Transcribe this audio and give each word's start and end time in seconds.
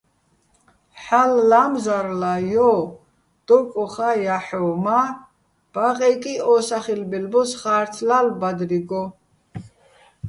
"ჰალო̆ 1.03 1.45
ლა́მზარლა, 1.49 2.33
ჲო!"- 2.51 2.71
დო 3.47 3.57
კოხა́ 3.71 4.13
ჲაჰ̦ოვ, 4.23 4.69
მა 4.83 4.99
ბაყეკი 5.73 6.33
ო 6.51 6.53
სახილბელ 6.67 7.25
ბოს 7.31 7.51
ხა́რცლა́ლო̆ 7.61 8.37
ბადრიგო. 8.41 9.03